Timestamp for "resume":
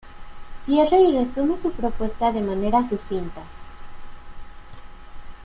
1.15-1.59